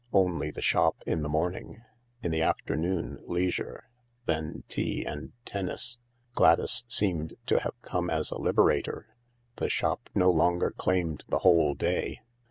[0.13, 1.83] Only the shop in the morning.
[2.23, 3.83] In the afternoon leisure,
[4.25, 5.99] then tea and tennis.
[6.33, 9.15] Gladys seemed to have come as a liberator.
[9.57, 12.21] The shop no longer claimed the whole day.